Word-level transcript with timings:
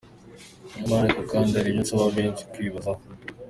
Nyamara 0.75 1.01
ariko 1.05 1.21
kandi 1.31 1.51
hari 1.57 1.69
ibyo 1.71 1.81
nsaba 1.83 2.07
benshi 2.17 2.47
kwibazaho: 2.51 3.01